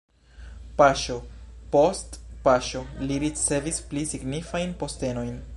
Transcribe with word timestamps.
Paŝo 0.77 1.17
post 1.75 2.17
paŝo 2.49 2.83
li 3.05 3.21
ricevis 3.27 3.81
pli 3.93 4.07
signifajn 4.15 4.79
postenojn. 4.83 5.43